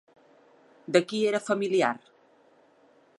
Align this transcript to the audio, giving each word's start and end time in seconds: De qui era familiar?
De 0.95 1.01
qui 1.11 1.19
era 1.33 1.43
familiar? 1.49 1.93